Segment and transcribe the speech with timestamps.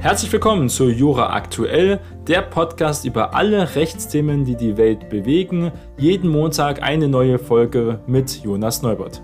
[0.00, 5.72] Herzlich willkommen zu Jura Aktuell, der Podcast über alle Rechtsthemen, die die Welt bewegen.
[5.98, 9.20] Jeden Montag eine neue Folge mit Jonas Neubert.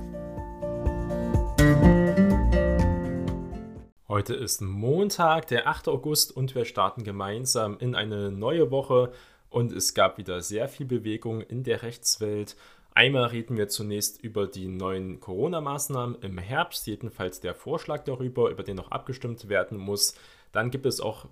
[4.07, 5.89] Heute ist Montag, der 8.
[5.89, 9.13] August und wir starten gemeinsam in eine neue Woche
[9.49, 12.55] und es gab wieder sehr viel Bewegung in der Rechtswelt.
[12.93, 18.63] Einmal reden wir zunächst über die neuen Corona-Maßnahmen im Herbst, jedenfalls der Vorschlag darüber, über
[18.63, 20.15] den noch abgestimmt werden muss.
[20.53, 21.27] Dann gibt es auch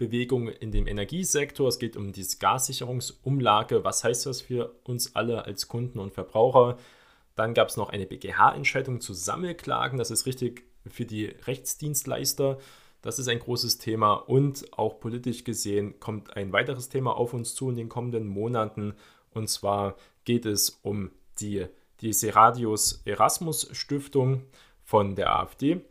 [0.00, 1.68] Bewegungen in dem Energiesektor.
[1.68, 3.84] Es geht um die Gassicherungsumlage.
[3.84, 6.78] Was heißt das für uns alle als Kunden und Verbraucher?
[7.36, 9.98] Dann gab es noch eine BGH-Entscheidung zu Sammelklagen.
[9.98, 12.58] Das ist richtig für die Rechtsdienstleister.
[13.02, 17.54] Das ist ein großes Thema und auch politisch gesehen kommt ein weiteres Thema auf uns
[17.54, 18.94] zu in den kommenden Monaten.
[19.32, 21.10] Und zwar geht es um
[21.40, 21.66] die,
[22.00, 24.42] die Seradius Erasmus Stiftung
[24.82, 25.82] von der AfD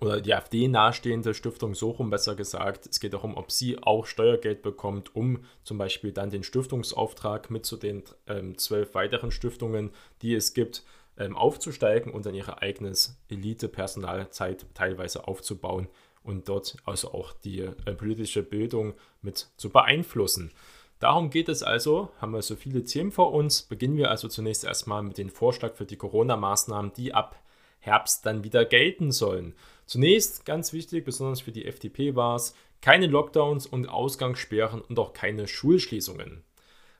[0.00, 2.86] oder die AfD nahestehende Stiftung so rum besser gesagt.
[2.86, 7.64] Es geht darum, ob sie auch Steuergeld bekommt, um zum Beispiel dann den Stiftungsauftrag mit
[7.64, 9.90] zu den ähm, zwölf weiteren Stiftungen,
[10.22, 10.82] die es gibt,
[11.18, 15.88] ähm, aufzusteigen und dann ihre eigenes Elite-Personalzeit teilweise aufzubauen
[16.22, 20.52] und dort also auch die äh, politische Bildung mit zu beeinflussen.
[20.98, 23.62] Darum geht es also, haben wir so viele Themen vor uns.
[23.62, 27.38] Beginnen wir also zunächst erstmal mit dem Vorschlag für die Corona-Maßnahmen, die ab
[27.80, 29.54] Herbst dann wieder gelten sollen.
[29.86, 35.12] Zunächst ganz wichtig, besonders für die FDP war es, keine Lockdowns und Ausgangssperren und auch
[35.12, 36.42] keine Schulschließungen.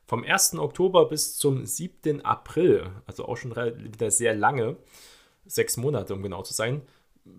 [0.06, 0.54] Vom 1.
[0.54, 2.24] Oktober bis zum 7.
[2.24, 4.76] April, also auch schon wieder sehr lange,
[5.46, 6.82] sechs Monate um genau zu sein,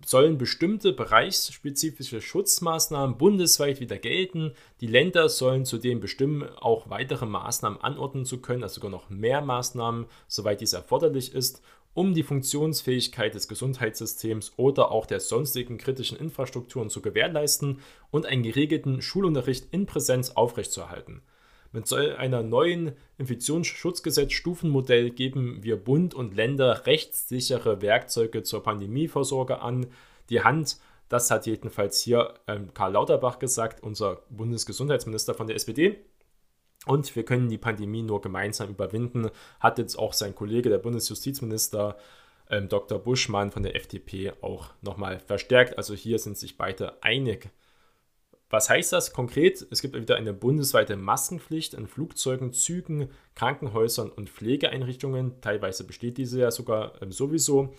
[0.04, 4.52] sollen bestimmte bereichsspezifische Schutzmaßnahmen bundesweit wieder gelten.
[4.82, 9.40] Die Länder sollen zudem bestimmen, auch weitere Maßnahmen anordnen zu können, also sogar noch mehr
[9.40, 11.62] Maßnahmen, soweit dies erforderlich ist,
[11.98, 17.80] um die Funktionsfähigkeit des Gesundheitssystems oder auch der sonstigen kritischen Infrastrukturen zu gewährleisten
[18.12, 21.22] und einen geregelten Schulunterricht in Präsenz aufrechtzuerhalten.
[21.72, 29.88] Mit so einer neuen Infektionsschutzgesetz-Stufenmodell geben wir Bund und Länder rechtssichere Werkzeuge zur Pandemievorsorge an
[30.30, 30.76] die Hand.
[31.08, 35.98] Das hat jedenfalls hier ähm, Karl Lauterbach gesagt, unser Bundesgesundheitsminister von der SPD.
[36.88, 41.98] Und wir können die Pandemie nur gemeinsam überwinden, hat jetzt auch sein Kollege, der Bundesjustizminister
[42.48, 42.98] ähm, Dr.
[42.98, 45.76] Buschmann von der FDP, auch nochmal verstärkt.
[45.76, 47.50] Also hier sind sich beide einig.
[48.48, 49.66] Was heißt das konkret?
[49.70, 55.42] Es gibt wieder eine bundesweite Maskenpflicht in Flugzeugen, Zügen, Krankenhäusern und Pflegeeinrichtungen.
[55.42, 57.74] Teilweise besteht diese ja sogar ähm, sowieso.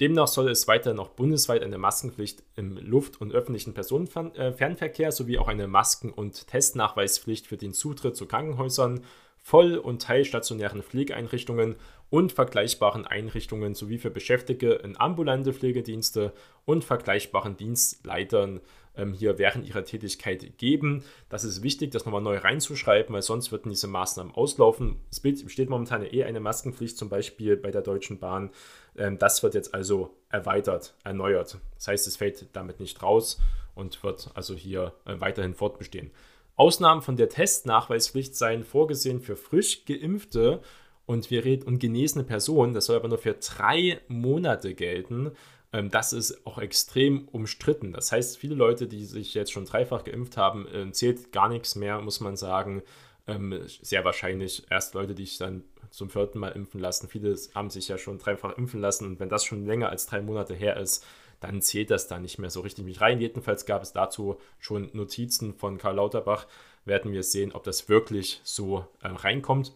[0.00, 5.48] Demnach soll es weiter noch bundesweit eine Maskenpflicht im Luft- und öffentlichen Personenfernverkehr sowie auch
[5.48, 9.04] eine Masken- und Testnachweispflicht für den Zutritt zu Krankenhäusern,
[9.36, 11.76] voll- und teilstationären Pflegeeinrichtungen
[12.10, 16.32] und vergleichbaren Einrichtungen sowie für Beschäftigte in ambulante Pflegedienste
[16.64, 18.60] und vergleichbaren Dienstleitern
[18.96, 21.04] ähm, hier während ihrer Tätigkeit geben.
[21.28, 24.96] Das ist wichtig, das nochmal neu reinzuschreiben, weil sonst würden diese Maßnahmen auslaufen.
[25.10, 28.50] Es besteht momentan eh eine Maskenpflicht, zum Beispiel bei der Deutschen Bahn.
[28.96, 31.58] Ähm, das wird jetzt also erweitert, erneuert.
[31.74, 33.40] Das heißt, es fällt damit nicht raus
[33.74, 36.10] und wird also hier äh, weiterhin fortbestehen.
[36.56, 40.60] Ausnahmen von der Testnachweispflicht seien vorgesehen für frisch geimpfte
[41.06, 42.74] und wir reden und genesene Personen.
[42.74, 45.32] Das soll aber nur für drei Monate gelten.
[45.72, 47.92] Ähm, das ist auch extrem umstritten.
[47.92, 51.74] Das heißt, viele Leute, die sich jetzt schon dreifach geimpft haben, äh, zählt gar nichts
[51.74, 52.82] mehr, muss man sagen.
[53.26, 57.08] Ähm, sehr wahrscheinlich erst Leute, die sich dann zum vierten Mal impfen lassen.
[57.08, 60.20] Viele haben sich ja schon dreifach impfen lassen und wenn das schon länger als drei
[60.20, 61.04] Monate her ist,
[61.40, 63.20] dann zählt das da nicht mehr so richtig mit rein.
[63.20, 66.46] Jedenfalls gab es dazu schon Notizen von Karl Lauterbach.
[66.84, 69.72] Werden wir sehen, ob das wirklich so äh, reinkommt.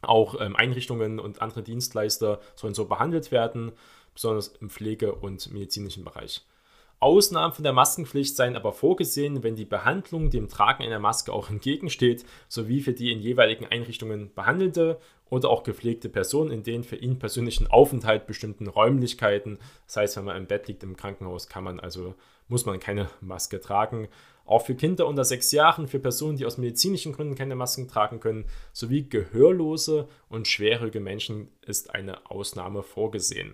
[0.00, 3.72] Auch ähm, Einrichtungen und andere Dienstleister sollen so behandelt werden
[4.14, 6.42] besonders im Pflege- und medizinischen Bereich.
[7.04, 11.50] Ausnahmen von der Maskenpflicht seien aber vorgesehen, wenn die Behandlung dem Tragen einer Maske auch
[11.50, 14.98] entgegensteht, sowie für die in jeweiligen Einrichtungen behandelte
[15.28, 19.58] oder auch gepflegte Person in den für ihn persönlichen Aufenthalt bestimmten Räumlichkeiten.
[19.86, 22.14] Das heißt, wenn man im Bett liegt im Krankenhaus, kann man also,
[22.48, 24.08] muss man keine Maske tragen.
[24.46, 28.18] Auch für Kinder unter sechs Jahren, für Personen, die aus medizinischen Gründen keine Masken tragen
[28.18, 33.52] können, sowie gehörlose und schwerhörige Menschen ist eine Ausnahme vorgesehen.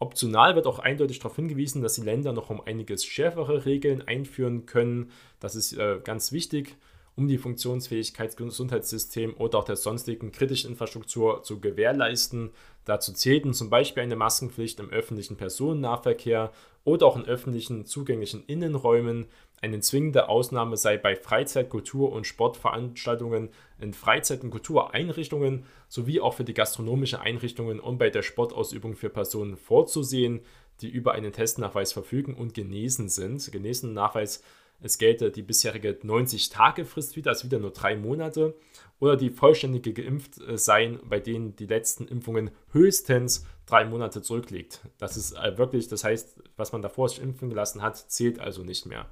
[0.00, 4.66] Optional wird auch eindeutig darauf hingewiesen, dass die Länder noch um einiges schärfere Regeln einführen
[4.66, 5.10] können.
[5.40, 6.76] Das ist äh, ganz wichtig,
[7.16, 12.50] um die Funktionsfähigkeit des Gesundheitssystems oder auch der sonstigen kritischen Infrastruktur zu gewährleisten.
[12.84, 16.52] Dazu zählten zum Beispiel eine Maskenpflicht im öffentlichen Personennahverkehr
[16.88, 19.26] oder auch in öffentlichen zugänglichen Innenräumen,
[19.60, 26.34] eine zwingende Ausnahme sei bei Freizeit-, Kultur- und Sportveranstaltungen in Freizeit- und Kultureinrichtungen sowie auch
[26.34, 30.40] für die gastronomischen Einrichtungen und bei der Sportausübung für Personen vorzusehen.
[30.80, 33.50] die über einen Testnachweis verfügen und genesen sind.
[33.50, 34.44] Genesen Nachweis,
[34.80, 38.54] es gelte die bisherige 90-Tage-Frist wieder, also wieder nur drei Monate.
[39.00, 44.80] Oder die vollständige geimpft äh, seien, bei denen die letzten Impfungen höchstens drei Monate zurückliegt.
[44.98, 48.62] Das ist äh, wirklich, das heißt, was man davor sich impfen gelassen hat, zählt also
[48.64, 49.06] nicht mehr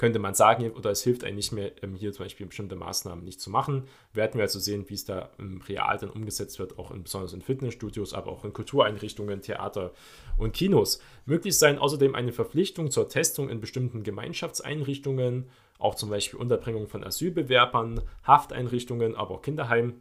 [0.00, 3.22] könnte man sagen, oder es hilft einem nicht mehr, ähm, hier zum Beispiel bestimmte Maßnahmen
[3.22, 3.84] nicht zu machen.
[4.14, 5.28] Werden wir also sehen, wie es da
[5.68, 9.92] real dann umgesetzt wird, auch in, besonders in Fitnessstudios, aber auch in Kultureinrichtungen, Theater
[10.38, 11.02] und Kinos.
[11.26, 17.04] Möglich sein außerdem eine Verpflichtung zur Testung in bestimmten Gemeinschaftseinrichtungen, auch zum Beispiel Unterbringung von
[17.04, 20.00] Asylbewerbern, Hafteinrichtungen, aber auch Kinderheim.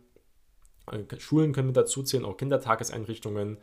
[0.90, 3.57] Äh, Schulen können wir dazu zählen, auch Kindertageseinrichtungen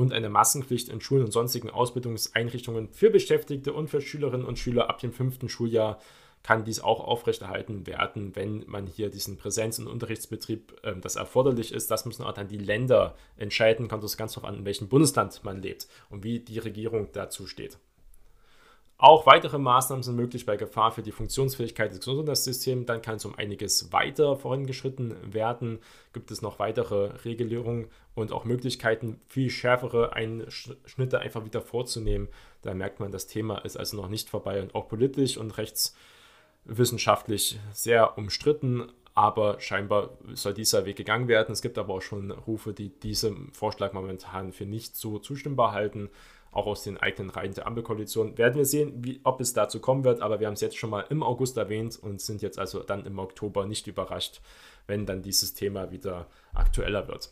[0.00, 4.88] und eine Massenpflicht in Schulen und sonstigen Ausbildungseinrichtungen für Beschäftigte und für Schülerinnen und Schüler
[4.88, 6.00] ab dem fünften Schuljahr
[6.42, 11.70] kann dies auch aufrechterhalten werden, wenn man hier diesen Präsenz- und Unterrichtsbetrieb, äh, das erforderlich
[11.70, 11.90] ist.
[11.90, 15.44] Das müssen auch dann die Länder entscheiden, kommt es ganz darauf an, in welchem Bundesland
[15.44, 17.78] man lebt und wie die Regierung dazu steht.
[19.02, 22.84] Auch weitere Maßnahmen sind möglich bei Gefahr für die Funktionsfähigkeit des Gesundheitssystems.
[22.84, 25.78] Dann kann es um einiges weiter vorangeschritten werden.
[26.12, 32.28] Gibt es noch weitere Regulierungen und auch Möglichkeiten, viel schärfere Einschnitte einfach wieder vorzunehmen.
[32.60, 37.58] Da merkt man, das Thema ist also noch nicht vorbei und auch politisch und rechtswissenschaftlich
[37.72, 38.92] sehr umstritten.
[39.14, 41.52] Aber scheinbar soll dieser Weg gegangen werden.
[41.52, 46.10] Es gibt aber auch schon Rufe, die diesem Vorschlag momentan für nicht so zustimmbar halten
[46.52, 48.36] auch aus den eigenen Reihen der Ampelkoalition.
[48.36, 50.90] Werden wir sehen, wie, ob es dazu kommen wird, aber wir haben es jetzt schon
[50.90, 54.40] mal im August erwähnt und sind jetzt also dann im Oktober nicht überrascht,
[54.86, 57.30] wenn dann dieses Thema wieder aktueller wird.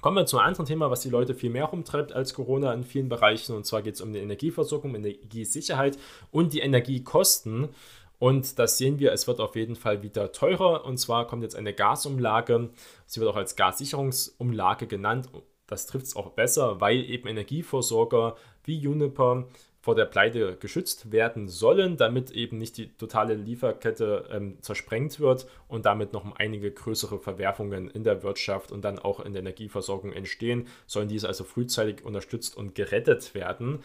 [0.00, 2.84] Kommen wir zu einem anderen Thema, was die Leute viel mehr rumtreibt als Corona in
[2.84, 3.56] vielen Bereichen.
[3.56, 5.96] Und zwar geht es um die Energieversorgung, Energiesicherheit
[6.30, 7.70] und die Energiekosten.
[8.18, 10.84] Und das sehen wir, es wird auf jeden Fall wieder teurer.
[10.84, 12.68] Und zwar kommt jetzt eine Gasumlage.
[13.06, 15.30] Sie wird auch als Gassicherungsumlage genannt
[15.66, 19.46] das trifft es auch besser, weil eben Energieversorger wie Juniper
[19.84, 25.46] vor der Pleite geschützt werden sollen, damit eben nicht die totale Lieferkette ähm, zersprengt wird
[25.68, 30.14] und damit noch einige größere Verwerfungen in der Wirtschaft und dann auch in der Energieversorgung
[30.14, 33.80] entstehen, sollen diese also frühzeitig unterstützt und gerettet werden.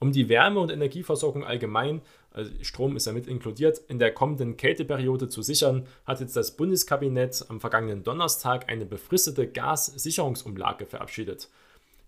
[0.00, 2.02] Um die Wärme- und Energieversorgung allgemein,
[2.34, 6.56] also Strom ist ja mit inkludiert, in der kommenden Kälteperiode zu sichern, hat jetzt das
[6.56, 11.48] Bundeskabinett am vergangenen Donnerstag eine befristete Gassicherungsumlage verabschiedet.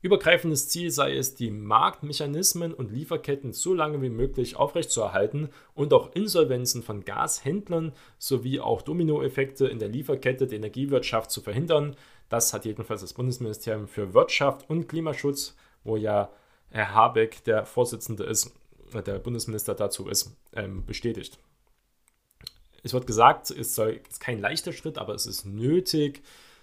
[0.02, 6.14] Übergreifendes Ziel sei es, die Marktmechanismen und Lieferketten so lange wie möglich aufrechtzuerhalten und auch
[6.14, 11.96] Insolvenzen von Gashändlern sowie auch Dominoeffekte in der Lieferkette der Energiewirtschaft zu verhindern.
[12.28, 16.30] Das hat jedenfalls das Bundesministerium für Wirtschaft und Klimaschutz, wo ja
[16.70, 18.52] Herr Habeck der Vorsitzende ist,
[18.94, 21.38] der Bundesminister dazu ist, ähm, bestätigt.
[22.82, 26.22] Es wird gesagt, es soll, ist kein leichter Schritt, aber es ist nötig.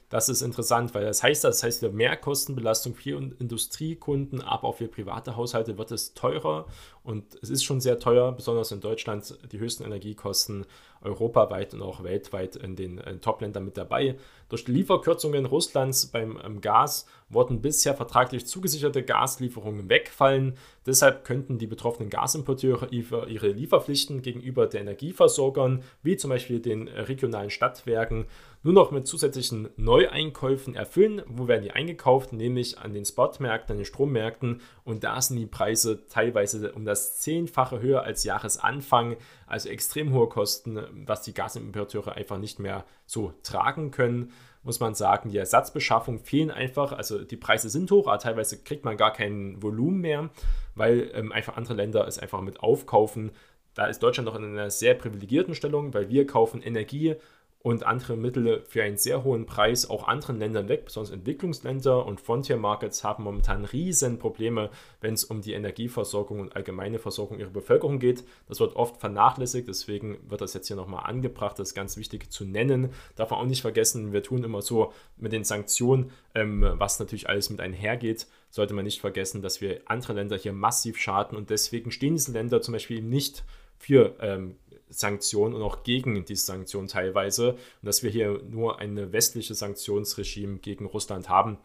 [0.09, 4.77] Das ist interessant, weil das heißt, das heißt wieder mehr Kostenbelastung für Industriekunden, aber auch
[4.77, 6.67] für private Haushalte wird es teurer
[7.03, 10.65] und es ist schon sehr teuer, besonders in Deutschland die höchsten Energiekosten
[11.01, 14.15] europaweit und auch weltweit in den Top-Ländern mit dabei.
[14.47, 20.53] Durch die Lieferkürzungen Russlands beim ähm, Gas wurden bisher vertraglich zugesicherte Gaslieferungen wegfallen.
[20.85, 27.49] Deshalb könnten die betroffenen Gasimporteure ihre Lieferpflichten gegenüber den Energieversorgern, wie zum Beispiel den regionalen
[27.49, 28.27] Stadtwerken,
[28.61, 31.21] nur noch mit zusätzlichen Neueinkäufen erfüllen.
[31.25, 32.31] Wo werden die eingekauft?
[32.31, 34.61] Nämlich an den Spotmärkten, an den Strommärkten.
[34.85, 39.17] Und da sind die Preise teilweise um das Zehnfache höher als Jahresanfang.
[39.47, 44.31] Also extrem hohe Kosten, was die Gasimporteure einfach nicht mehr so tragen können
[44.63, 46.93] muss man sagen, die Ersatzbeschaffung fehlen einfach.
[46.93, 50.29] Also die Preise sind hoch, aber teilweise kriegt man gar kein Volumen mehr,
[50.75, 53.31] weil ähm, einfach andere Länder es einfach mit aufkaufen.
[53.73, 57.15] Da ist Deutschland noch in einer sehr privilegierten Stellung, weil wir kaufen Energie
[57.63, 62.19] und andere Mittel für einen sehr hohen Preis auch anderen Ländern weg, besonders Entwicklungsländer und
[62.19, 67.49] Frontier Markets haben momentan riesen Probleme, wenn es um die Energieversorgung und allgemeine Versorgung ihrer
[67.49, 68.25] Bevölkerung geht.
[68.49, 72.29] Das wird oft vernachlässigt, deswegen wird das jetzt hier nochmal angebracht, das ist ganz wichtig
[72.29, 72.89] zu nennen.
[73.15, 77.29] Darf man auch nicht vergessen, wir tun immer so mit den Sanktionen, ähm, was natürlich
[77.29, 81.49] alles mit einhergeht, sollte man nicht vergessen, dass wir andere Länder hier massiv schaden und
[81.49, 83.45] deswegen stehen diese Länder zum Beispiel nicht
[83.77, 84.55] für ähm,
[84.93, 87.53] Sanktionen und auch gegen diese Sanktionen teilweise.
[87.53, 91.57] Und dass wir hier nur ein westliches Sanktionsregime gegen Russland haben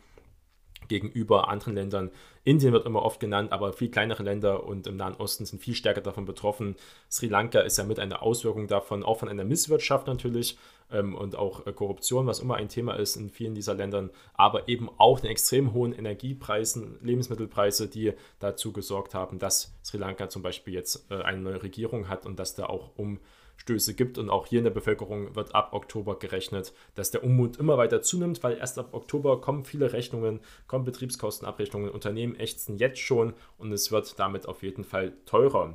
[0.88, 2.10] gegenüber anderen Ländern.
[2.44, 5.74] Indien wird immer oft genannt, aber viel kleinere Länder und im Nahen Osten sind viel
[5.74, 6.76] stärker davon betroffen.
[7.10, 10.58] Sri Lanka ist ja mit einer Auswirkung davon, auch von einer Misswirtschaft natürlich
[10.90, 14.68] ähm, und auch äh, Korruption, was immer ein Thema ist in vielen dieser Ländern, aber
[14.68, 20.42] eben auch den extrem hohen Energiepreisen, Lebensmittelpreise, die dazu gesorgt haben, dass Sri Lanka zum
[20.42, 23.20] Beispiel jetzt äh, eine neue Regierung hat und dass da auch um
[23.68, 24.18] Vorstöße gibt.
[24.18, 28.02] Und auch hier in der Bevölkerung wird ab Oktober gerechnet, dass der Unmut immer weiter
[28.02, 33.72] zunimmt, weil erst ab Oktober kommen viele Rechnungen, kommen Betriebskostenabrechnungen, Unternehmen ächzen jetzt schon und
[33.72, 35.74] es wird damit auf jeden Fall teurer.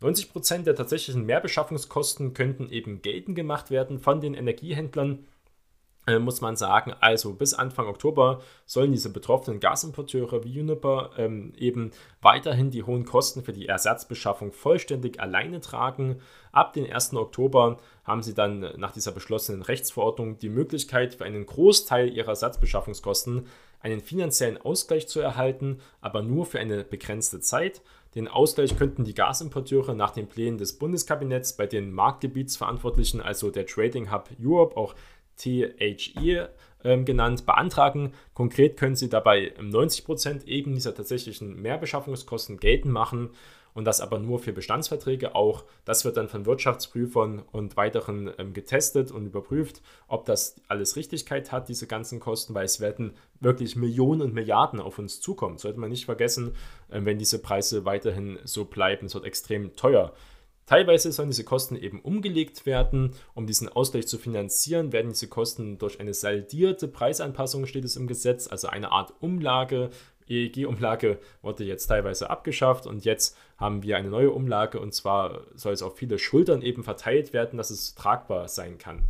[0.00, 5.26] 90% der tatsächlichen Mehrbeschaffungskosten könnten eben geltend gemacht werden von den Energiehändlern
[6.08, 11.52] äh, muss man sagen, also bis Anfang Oktober sollen diese betroffenen Gasimporteure wie Uniper ähm,
[11.56, 11.90] eben
[12.22, 16.20] weiterhin die hohen Kosten für die Ersatzbeschaffung vollständig alleine tragen.
[16.50, 17.14] Ab dem 1.
[17.14, 23.46] Oktober haben sie dann nach dieser beschlossenen Rechtsverordnung die Möglichkeit, für einen Großteil ihrer Ersatzbeschaffungskosten
[23.80, 27.82] einen finanziellen Ausgleich zu erhalten, aber nur für eine begrenzte Zeit.
[28.14, 33.66] Den Ausgleich könnten die Gasimporteure nach den Plänen des Bundeskabinetts bei den Marktgebietsverantwortlichen, also der
[33.66, 34.94] Trading Hub Europe, auch
[35.38, 36.48] THE
[36.84, 38.12] ähm, genannt, beantragen.
[38.34, 43.30] Konkret können Sie dabei 90% eben dieser tatsächlichen Mehrbeschaffungskosten geltend machen
[43.74, 45.64] und das aber nur für Bestandsverträge auch.
[45.84, 51.52] Das wird dann von Wirtschaftsprüfern und weiteren ähm, getestet und überprüft, ob das alles Richtigkeit
[51.52, 55.58] hat, diese ganzen Kosten, weil es werden wirklich Millionen und Milliarden auf uns zukommen.
[55.58, 56.54] Sollte man nicht vergessen,
[56.90, 59.06] äh, wenn diese Preise weiterhin so bleiben.
[59.06, 60.12] Es wird extrem teuer.
[60.68, 63.12] Teilweise sollen diese Kosten eben umgelegt werden.
[63.32, 68.06] Um diesen Ausgleich zu finanzieren, werden diese Kosten durch eine saldierte Preisanpassung, steht es im
[68.06, 69.88] Gesetz, also eine Art Umlage.
[70.28, 75.72] EEG-Umlage wurde jetzt teilweise abgeschafft und jetzt haben wir eine neue Umlage und zwar soll
[75.72, 79.04] es auf viele Schultern eben verteilt werden, dass es tragbar sein kann.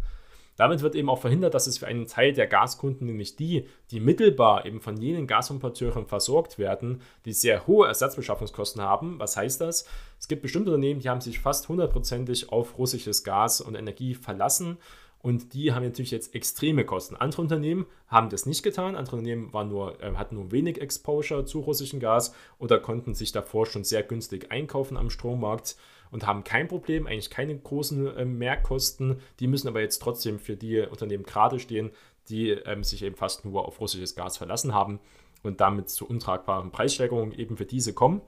[0.58, 4.00] Damit wird eben auch verhindert, dass es für einen Teil der Gaskunden, nämlich die, die
[4.00, 9.20] mittelbar eben von jenen Gasimporteuren versorgt werden, die sehr hohe Ersatzbeschaffungskosten haben.
[9.20, 9.86] Was heißt das?
[10.18, 14.78] Es gibt bestimmte Unternehmen, die haben sich fast hundertprozentig auf russisches Gas und Energie verlassen
[15.20, 17.14] und die haben natürlich jetzt extreme Kosten.
[17.14, 18.96] Andere Unternehmen haben das nicht getan.
[18.96, 23.30] Andere Unternehmen waren nur, äh, hatten nur wenig Exposure zu russischem Gas oder konnten sich
[23.30, 25.76] davor schon sehr günstig einkaufen am Strommarkt
[26.10, 29.20] und haben kein Problem, eigentlich keine großen äh, Mehrkosten.
[29.40, 31.90] Die müssen aber jetzt trotzdem für die Unternehmen gerade stehen,
[32.28, 35.00] die ähm, sich eben fast nur auf russisches Gas verlassen haben
[35.42, 38.20] und damit zu untragbaren Preissteigerungen eben für diese kommen.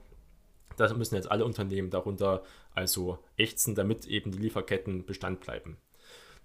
[0.77, 5.77] Da müssen jetzt alle Unternehmen darunter also ächzen, damit eben die Lieferketten Bestand bleiben.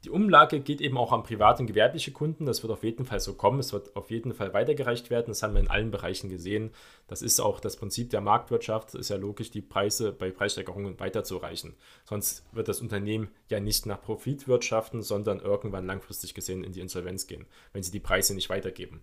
[0.05, 2.47] Die Umlage geht eben auch an private und gewerbliche Kunden.
[2.47, 3.59] Das wird auf jeden Fall so kommen.
[3.59, 5.29] Es wird auf jeden Fall weitergereicht werden.
[5.29, 6.71] Das haben wir in allen Bereichen gesehen.
[7.09, 8.91] Das ist auch das Prinzip der Marktwirtschaft.
[8.91, 11.75] Es ist ja logisch, die Preise bei Preissteigerungen weiterzureichen.
[12.05, 16.81] Sonst wird das Unternehmen ja nicht nach Profit wirtschaften, sondern irgendwann langfristig gesehen in die
[16.81, 19.01] Insolvenz gehen, wenn sie die Preise nicht weitergeben.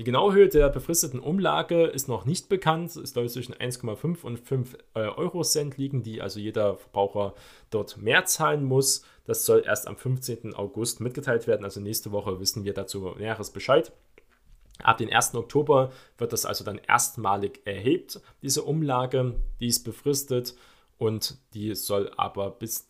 [0.00, 2.96] Die genaue Höhe der befristeten Umlage ist noch nicht bekannt.
[2.96, 7.34] Es soll zwischen 1,5 und 5 äh, Euro Cent liegen, die also jeder Verbraucher
[7.68, 9.04] dort mehr zahlen muss.
[9.26, 10.54] Das soll erst am 15.
[10.54, 11.64] August mitgeteilt werden.
[11.64, 13.92] Also nächste Woche wissen wir dazu Näheres Bescheid.
[14.82, 15.34] Ab dem 1.
[15.34, 19.34] Oktober wird das also dann erstmalig erhebt, diese Umlage.
[19.60, 20.54] Die ist befristet
[20.96, 22.88] und die soll aber bis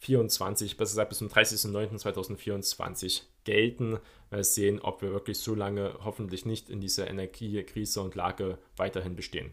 [0.00, 3.98] 2024, besser gesagt bis zum 30.09.2024 gelten.
[4.30, 9.16] Mal sehen, ob wir wirklich so lange hoffentlich nicht in dieser Energiekrise und Lage weiterhin
[9.16, 9.52] bestehen.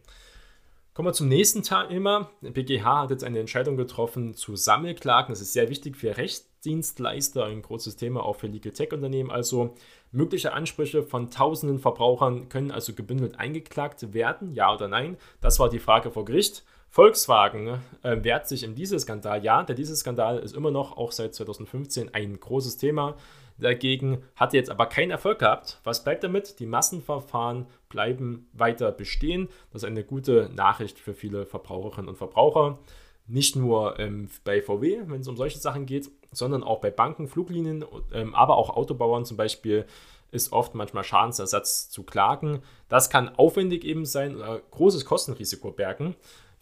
[0.95, 2.29] Kommen wir zum nächsten Thema.
[2.41, 5.33] Der BGH hat jetzt eine Entscheidung getroffen zu Sammelklagen.
[5.33, 9.29] Das ist sehr wichtig für Rechtsdienstleister, ein großes Thema auch für Legal Tech Unternehmen.
[9.29, 9.75] Also
[10.13, 15.17] mögliche Ansprüche von tausenden Verbrauchern können also gebündelt eingeklagt werden, ja oder nein?
[15.41, 16.63] Das war die Frage vor Gericht.
[16.95, 19.43] Volkswagen äh, wehrt sich in diesem Skandal.
[19.43, 23.17] Ja, der diese Skandal ist immer noch, auch seit 2015, ein großes Thema
[23.57, 25.81] dagegen hat jetzt aber keinen Erfolg gehabt.
[25.83, 26.57] Was bleibt damit?
[26.61, 29.49] Die Massenverfahren bleiben weiter bestehen.
[29.73, 32.79] Das ist eine gute Nachricht für viele Verbraucherinnen und Verbraucher.
[33.27, 37.27] Nicht nur ähm, bei VW, wenn es um solche Sachen geht, sondern auch bei Banken,
[37.27, 37.83] Fluglinien,
[38.13, 39.85] ähm, aber auch Autobauern zum Beispiel
[40.31, 42.61] ist oft manchmal Schadensersatz zu klagen.
[42.87, 46.15] Das kann aufwendig eben sein oder großes Kostenrisiko bergen.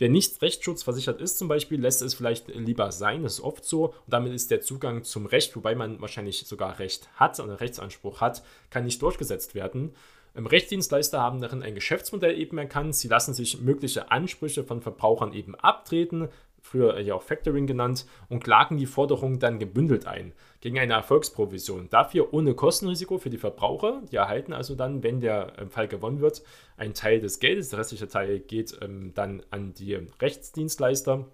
[0.03, 3.86] Wer nicht rechtsschutzversichert ist zum Beispiel, lässt es vielleicht lieber sein, das ist oft so.
[3.86, 8.19] Und damit ist der Zugang zum Recht, wobei man wahrscheinlich sogar Recht hat, einen Rechtsanspruch
[8.19, 9.95] hat, kann nicht durchgesetzt werden.
[10.36, 12.98] Rechtsdienstleister haben darin ein Geschäftsmodell eben erkannt.
[12.98, 16.27] Sie lassen sich mögliche Ansprüche von Verbrauchern eben abtreten,
[16.63, 21.89] früher ja auch Factoring genannt, und klagen die Forderungen dann gebündelt ein gegen eine Erfolgsprovision.
[21.89, 24.01] Dafür ohne Kostenrisiko für die Verbraucher.
[24.12, 26.41] Die erhalten also dann, wenn der ähm, Fall gewonnen wird,
[26.77, 27.70] einen Teil des Geldes.
[27.70, 31.27] Der restliche Teil geht ähm, dann an die Rechtsdienstleister.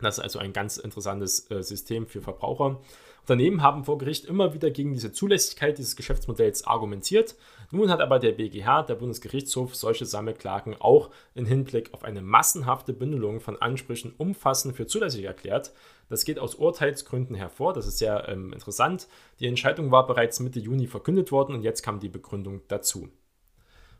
[0.00, 2.80] Das ist also ein ganz interessantes äh, System für Verbraucher.
[3.24, 7.36] Unternehmen haben vor Gericht immer wieder gegen diese Zulässigkeit dieses Geschäftsmodells argumentiert.
[7.70, 12.92] Nun hat aber der BGH, der Bundesgerichtshof, solche Sammelklagen auch im Hinblick auf eine massenhafte
[12.92, 15.72] Bündelung von Ansprüchen umfassend für zulässig erklärt.
[16.10, 19.08] Das geht aus Urteilsgründen hervor, das ist sehr ähm, interessant.
[19.40, 23.08] Die Entscheidung war bereits Mitte Juni verkündet worden und jetzt kam die Begründung dazu.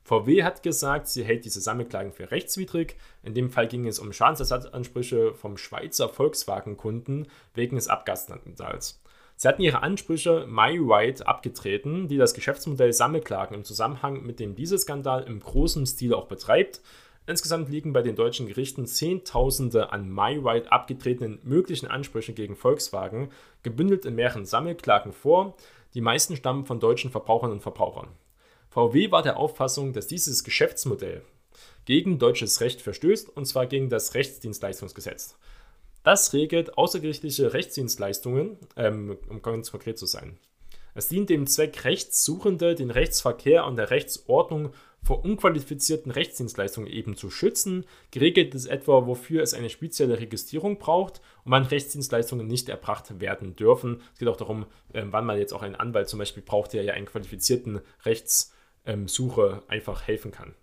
[0.05, 2.97] VW hat gesagt, sie hält diese Sammelklagen für rechtswidrig.
[3.23, 9.01] In dem Fall ging es um Schadensersatzansprüche vom Schweizer Volkswagen-Kunden wegen des Abgasskandals.
[9.37, 15.25] Sie hatten ihre Ansprüche MyRide abgetreten, die das Geschäftsmodell Sammelklagen im Zusammenhang mit dem Dieselskandal
[15.25, 16.83] im großen Stil auch betreibt.
[17.27, 23.31] Insgesamt liegen bei den deutschen Gerichten Zehntausende an MyRide abgetretenen möglichen Ansprüche gegen Volkswagen,
[23.63, 25.57] gebündelt in mehreren Sammelklagen vor.
[25.95, 28.09] Die meisten stammen von deutschen Verbrauchern und Verbrauchern.
[28.75, 31.23] VW war der Auffassung, dass dieses Geschäftsmodell
[31.85, 35.37] gegen deutsches Recht verstößt, und zwar gegen das Rechtsdienstleistungsgesetz.
[36.03, 40.39] Das regelt außergerichtliche Rechtsdienstleistungen, ähm, um ganz konkret zu sein.
[40.93, 44.71] Es dient dem Zweck, Rechtssuchende den Rechtsverkehr und der Rechtsordnung
[45.05, 47.85] vor unqualifizierten Rechtsdienstleistungen eben zu schützen.
[48.11, 53.55] Geregelt ist etwa, wofür es eine spezielle Registrierung braucht und wann Rechtsdienstleistungen nicht erbracht werden
[53.55, 54.03] dürfen.
[54.15, 56.83] Es geht auch darum, ähm, wann man jetzt auch einen Anwalt zum Beispiel braucht, der
[56.83, 58.54] ja einen qualifizierten Rechts
[59.09, 60.55] Suche einfach helfen kann.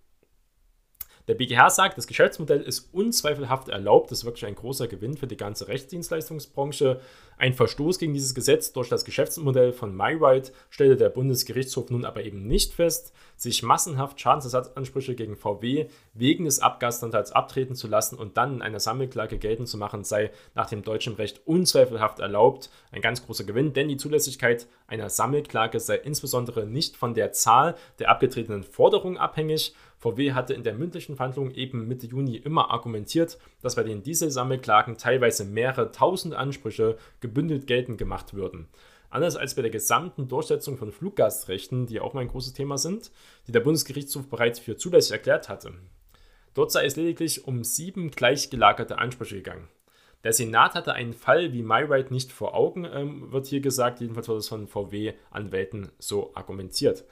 [1.28, 4.12] Der BGH sagt, das Geschäftsmodell ist unzweifelhaft erlaubt.
[4.12, 7.00] Das ist wirklich ein großer Gewinn für die ganze Rechtsdienstleistungsbranche.
[7.38, 12.24] Ein Verstoß gegen dieses Gesetz durch das Geschäftsmodell von MyRight stellte der Bundesgerichtshof nun aber
[12.24, 13.14] eben nicht fest.
[13.36, 18.80] Sich massenhaft Schadensersatzansprüche gegen VW wegen des Abgasstandards abtreten zu lassen und dann in einer
[18.80, 22.70] Sammelklage geltend zu machen, sei nach dem deutschen Recht unzweifelhaft erlaubt.
[22.92, 27.76] Ein ganz großer Gewinn, denn die Zulässigkeit einer Sammelklage sei insbesondere nicht von der Zahl
[27.98, 33.38] der abgetretenen Forderungen abhängig, VW hatte in der mündlichen Verhandlung eben Mitte Juni immer argumentiert,
[33.62, 38.68] dass bei den Dieselsammelklagen teilweise mehrere tausend Ansprüche gebündelt geltend gemacht würden.
[39.12, 43.12] Anders als bei der gesamten Durchsetzung von Fluggastrechten, die auch mal ein großes Thema sind,
[43.46, 45.74] die der Bundesgerichtshof bereits für zulässig erklärt hatte.
[46.56, 49.68] Dort sei es lediglich um sieben gleichgelagerte Ansprüche gegangen.
[50.24, 54.28] Der Senat hatte einen Fall wie MyRight nicht vor Augen, ähm, wird hier gesagt, jedenfalls
[54.28, 57.06] wird es von VW-Anwälten so argumentiert.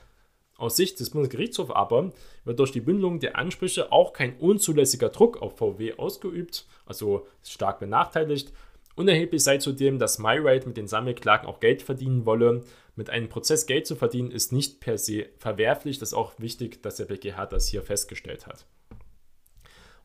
[0.60, 2.12] Aus Sicht des Bundesgerichtshofs aber
[2.46, 7.80] wird durch die Bündelung der Ansprüche auch kein unzulässiger Druck auf VW ausgeübt, also stark
[7.80, 8.52] benachteiligt.
[8.96, 12.66] Unerheblich sei zudem, dass MyRate mit den Sammelklagen auch Geld verdienen wolle.
[12.98, 16.00] Mit einem Prozess Geld zu verdienen ist nicht per se verwerflich.
[16.00, 18.66] Das ist auch wichtig, dass der BGH das hier festgestellt hat.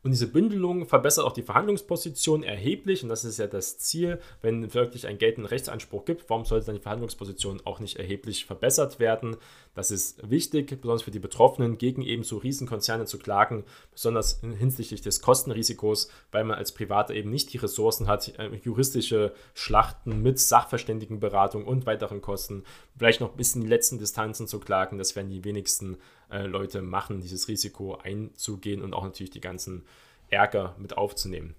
[0.05, 3.01] Und diese Bündelung verbessert auch die Verhandlungsposition erheblich.
[3.01, 6.29] Und das ist ja das Ziel, wenn wirklich einen geltenden Rechtsanspruch gibt.
[6.29, 9.37] Warum sollte dann die Verhandlungsposition auch nicht erheblich verbessert werden?
[9.73, 15.01] Das ist wichtig, besonders für die Betroffenen, gegen eben so Riesenkonzerne zu klagen, besonders hinsichtlich
[15.01, 20.37] des Kostenrisikos, weil man als Privater eben nicht die Ressourcen hat, äh, juristische Schlachten mit
[20.37, 22.63] Sachverständigenberatung und weiteren Kosten,
[22.95, 24.99] vielleicht noch bis in die letzten Distanzen zu klagen.
[24.99, 25.97] Das werden die wenigsten
[26.31, 29.83] äh, Leute machen, dieses Risiko einzugehen und auch natürlich die ganzen
[30.29, 31.55] Ärger mit aufzunehmen.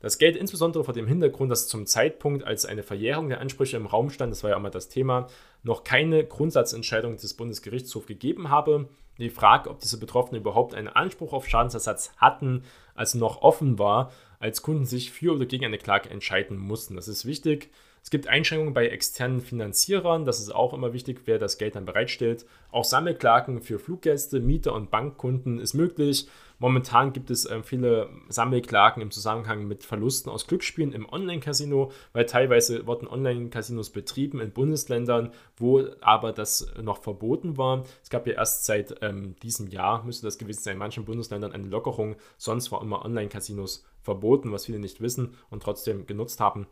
[0.00, 3.86] Das gilt insbesondere vor dem Hintergrund, dass zum Zeitpunkt, als eine Verjährung der Ansprüche im
[3.86, 5.28] Raum stand, das war ja auch mal das Thema,
[5.62, 8.88] noch keine Grundsatzentscheidung des Bundesgerichtshofs gegeben habe.
[9.18, 12.64] Die Frage, ob diese Betroffenen überhaupt einen Anspruch auf Schadensersatz hatten,
[12.94, 16.96] also noch offen war, als Kunden sich für oder gegen eine Klage entscheiden mussten.
[16.96, 17.70] Das ist wichtig.
[18.06, 21.86] Es gibt Einschränkungen bei externen Finanzierern, das ist auch immer wichtig, wer das Geld dann
[21.86, 22.46] bereitstellt.
[22.70, 26.28] Auch Sammelklagen für Fluggäste, Mieter und Bankkunden ist möglich.
[26.60, 32.26] Momentan gibt es äh, viele Sammelklagen im Zusammenhang mit Verlusten aus Glücksspielen im Online-Casino, weil
[32.26, 37.82] teilweise wurden Online-Casinos betrieben in Bundesländern, wo aber das noch verboten war.
[38.04, 41.50] Es gab ja erst seit ähm, diesem Jahr, müsste das gewesen sein, in manchen Bundesländern
[41.50, 42.14] eine Lockerung.
[42.38, 46.68] Sonst war immer Online-Casinos verboten, was viele nicht wissen und trotzdem genutzt haben.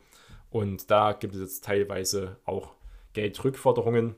[0.55, 2.75] Und da gibt es jetzt teilweise auch
[3.13, 4.15] Geldrückforderungen.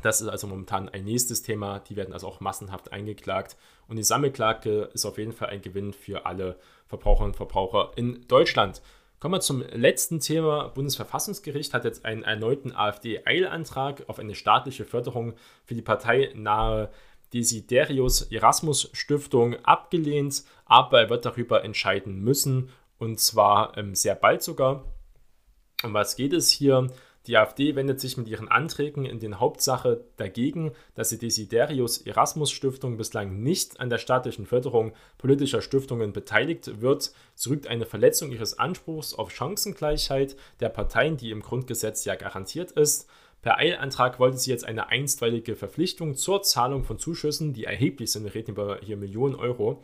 [0.00, 1.80] Das ist also momentan ein nächstes Thema.
[1.80, 3.56] Die werden also auch massenhaft eingeklagt.
[3.88, 8.28] Und die Sammelklage ist auf jeden Fall ein Gewinn für alle Verbraucherinnen und Verbraucher in
[8.28, 8.80] Deutschland.
[9.18, 10.68] Kommen wir zum letzten Thema.
[10.68, 15.34] Bundesverfassungsgericht hat jetzt einen erneuten AfD-Eilantrag auf eine staatliche Förderung
[15.64, 16.90] für die Partei nahe
[17.32, 24.44] Desiderius Erasmus Stiftung abgelehnt, aber er wird darüber entscheiden müssen und zwar ähm, sehr bald
[24.44, 24.84] sogar.
[25.82, 26.88] Um was geht es hier?
[27.26, 32.50] Die AfD wendet sich mit ihren Anträgen in den Hauptsache dagegen, dass die Desiderius Erasmus
[32.50, 37.12] Stiftung bislang nicht an der staatlichen Förderung politischer Stiftungen beteiligt wird.
[37.46, 43.08] Rügt eine Verletzung ihres Anspruchs auf Chancengleichheit der Parteien, die im Grundgesetz ja garantiert ist.
[43.42, 48.24] Per Eilantrag wollte sie jetzt eine einstweilige Verpflichtung zur Zahlung von Zuschüssen, die erheblich sind,
[48.24, 49.82] wir reden über hier Millionen Euro,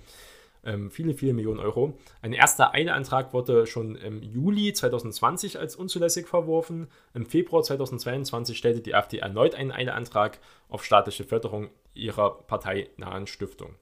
[0.67, 1.97] ähm, viele, viele Millionen Euro.
[2.21, 6.89] Ein erster Eilantrag wurde schon im Juli 2020 als unzulässig verworfen.
[7.15, 13.75] Im Februar 2022 stellte die AfD erneut einen Eilantrag auf staatliche Förderung ihrer parteinahen Stiftung.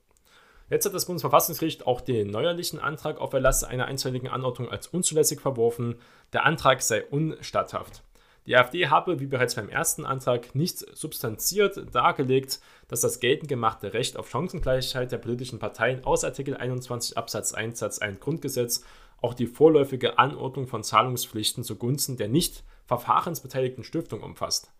[0.71, 5.41] Jetzt hat das Bundesverfassungsgericht auch den neuerlichen Antrag auf Erlass einer einstweiligen Anordnung als unzulässig
[5.41, 5.97] verworfen.
[6.33, 8.03] Der Antrag sei unstatthaft.
[8.47, 12.61] Die AfD habe, wie bereits beim ersten Antrag, nicht substanziert dargelegt,
[12.95, 17.81] dass das geltend gemachte Recht auf Chancengleichheit der politischen Parteien aus Artikel 21 Absatz 1
[17.81, 18.85] Satz 1 Grundgesetz
[19.21, 24.71] auch die vorläufige Anordnung von Zahlungspflichten zugunsten der nicht verfahrensbeteiligten Stiftung umfasst.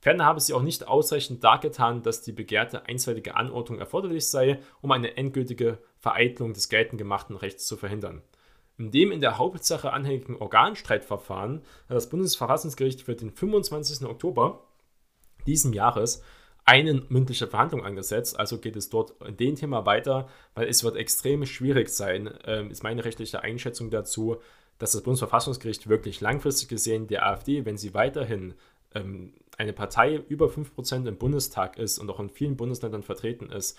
[0.00, 4.90] Ferner habe sie auch nicht ausreichend dargetan, dass die begehrte einseitige Anordnung erforderlich sei, um
[4.90, 8.22] eine endgültige Vereitlung des geltend gemachten Rechts zu verhindern.
[8.78, 14.08] In dem in der Hauptsache anhängigen Organstreitverfahren hat das Bundesverfassungsgericht für den 25.
[14.08, 14.64] Oktober
[15.46, 16.22] diesen Jahres
[16.68, 18.38] eine mündliche Verhandlung angesetzt.
[18.38, 22.66] Also geht es dort in dem Thema weiter, weil es wird extrem schwierig sein, äh,
[22.68, 24.36] ist meine rechtliche Einschätzung dazu,
[24.78, 28.52] dass das Bundesverfassungsgericht wirklich langfristig gesehen der AfD, wenn sie weiterhin
[28.94, 33.78] ähm, eine Partei über 5% im Bundestag ist und auch in vielen Bundesländern vertreten ist,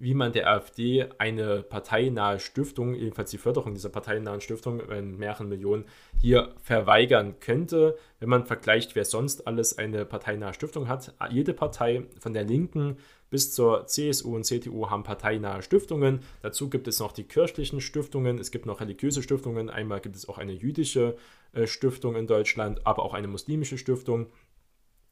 [0.00, 5.48] wie man der AfD eine parteinahe Stiftung, jedenfalls die Förderung dieser parteinahen Stiftung in mehreren
[5.48, 5.84] Millionen,
[6.20, 11.14] hier verweigern könnte, wenn man vergleicht, wer sonst alles eine parteinahe Stiftung hat.
[11.30, 12.96] Jede Partei von der Linken
[13.30, 16.20] bis zur CSU und CDU haben parteinahe Stiftungen.
[16.42, 19.68] Dazu gibt es noch die kirchlichen Stiftungen, es gibt noch religiöse Stiftungen.
[19.68, 21.16] Einmal gibt es auch eine jüdische
[21.52, 24.28] äh, Stiftung in Deutschland, aber auch eine muslimische Stiftung.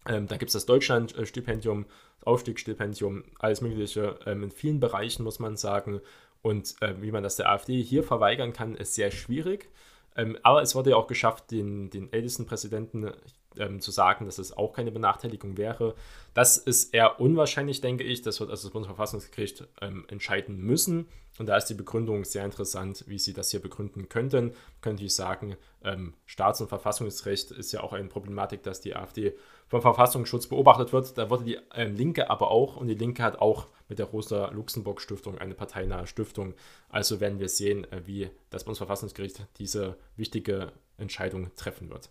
[0.09, 1.87] Ähm, da gibt es das Deutschland-Stipendium,
[2.25, 6.01] Aufstiegsstipendium, alles Mögliche ähm, in vielen Bereichen, muss man sagen.
[6.43, 9.69] Und äh, wie man das der AfD hier verweigern kann, ist sehr schwierig.
[10.17, 13.13] Ähm, aber es wurde ja auch geschafft, den, den ältesten Präsidenten
[13.59, 15.95] ähm, zu sagen, dass es auch keine Benachteiligung wäre.
[16.35, 18.23] Das ist eher unwahrscheinlich, denke ich.
[18.23, 21.07] Das wird also das Bundesverfassungsgericht ähm, entscheiden müssen.
[21.39, 24.53] Und da ist die Begründung sehr interessant, wie Sie das hier begründen könnten.
[24.81, 29.35] Könnte ich sagen, ähm, Staats- und Verfassungsrecht ist ja auch eine Problematik, dass die AfD
[29.69, 31.19] vom Verfassungsschutz beobachtet wird.
[31.19, 35.39] Da wurde die ähm, Linke aber auch, und die Linke hat auch mit der Rosa-Luxemburg-Stiftung
[35.39, 36.55] eine parteinahe Stiftung.
[36.89, 42.11] Also werden wir sehen, äh, wie das Bundesverfassungsgericht diese wichtige Entscheidung treffen wird.